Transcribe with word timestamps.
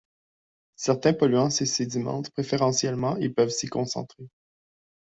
Certains 0.77 1.13
polluants 1.13 1.51
s’y 1.51 1.67
sédimentent 1.67 2.31
préférentiellement 2.31 3.17
et 3.17 3.29
peuvent 3.29 3.51
s’y 3.51 3.67
concentrer. 3.67 4.27